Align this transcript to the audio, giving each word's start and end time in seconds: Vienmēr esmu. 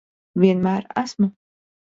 Vienmēr 0.43 0.89
esmu. 1.03 1.31